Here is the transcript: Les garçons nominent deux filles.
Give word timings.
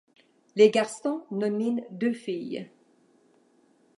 Les 0.55 0.71
garçons 0.71 1.27
nominent 1.29 1.85
deux 1.91 2.13
filles. 2.13 2.71